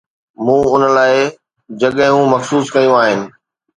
[0.43, 1.17] مون ان لاءِ
[1.79, 3.19] جڳھون مخصوص ڪيون آھن.